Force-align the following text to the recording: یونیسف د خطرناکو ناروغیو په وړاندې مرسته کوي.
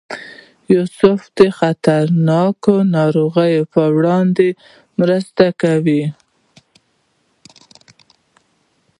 یونیسف 0.73 1.21
د 1.37 1.39
خطرناکو 1.57 2.75
ناروغیو 2.95 3.69
په 3.73 3.81
وړاندې 3.95 4.47
مرسته 4.99 5.45
کوي. 5.61 6.03